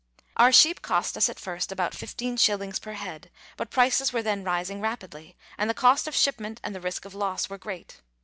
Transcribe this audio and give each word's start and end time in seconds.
Our 0.35 0.51
sheep 0.51 0.81
cost 0.81 1.15
us 1.15 1.29
at 1.29 1.39
first 1.39 1.71
about 1.71 1.91
15s. 1.91 2.81
per 2.81 2.93
head, 2.93 3.29
but 3.55 3.69
prices 3.69 4.11
were 4.11 4.23
then 4.23 4.43
rising 4.43 4.81
rapidly, 4.81 5.37
and 5.59 5.69
the 5.69 5.75
cost 5.75 6.07
of 6.07 6.15
shipment 6.15 6.59
and 6.63 6.73
the 6.73 6.81
risk 6.81 7.05
of 7.05 7.13
loss 7.13 7.51
were 7.51 7.59
great. 7.59 8.01